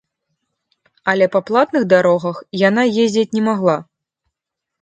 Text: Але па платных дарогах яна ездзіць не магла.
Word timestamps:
Але 1.11 1.25
па 1.35 1.41
платных 1.49 1.83
дарогах 1.93 2.39
яна 2.67 2.83
ездзіць 3.05 3.31
не 3.37 3.45
магла. 3.53 3.77